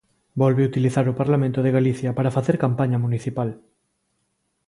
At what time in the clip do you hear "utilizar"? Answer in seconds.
0.69-1.05